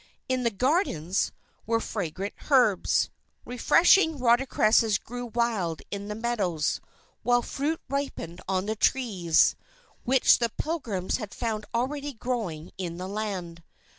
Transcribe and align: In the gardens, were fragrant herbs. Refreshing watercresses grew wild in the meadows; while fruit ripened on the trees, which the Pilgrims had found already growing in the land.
In 0.27 0.41
the 0.41 0.49
gardens, 0.49 1.31
were 1.67 1.79
fragrant 1.79 2.33
herbs. 2.49 3.11
Refreshing 3.45 4.17
watercresses 4.17 4.97
grew 4.97 5.27
wild 5.27 5.83
in 5.91 6.07
the 6.07 6.15
meadows; 6.15 6.81
while 7.21 7.43
fruit 7.43 7.79
ripened 7.87 8.41
on 8.47 8.65
the 8.65 8.75
trees, 8.75 9.55
which 10.03 10.39
the 10.39 10.49
Pilgrims 10.57 11.17
had 11.17 11.35
found 11.35 11.65
already 11.75 12.13
growing 12.13 12.71
in 12.79 12.97
the 12.97 13.07
land. 13.07 13.61